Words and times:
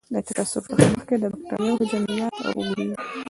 د 0.13 0.15
تکثر 0.27 0.61
څخه 0.67 0.85
مخکې 0.97 1.15
د 1.21 1.23
بکټریا 1.33 1.71
حجم 1.79 2.01
زیات 2.13 2.35
او 2.45 2.49
اوږدیږي. 2.55 2.95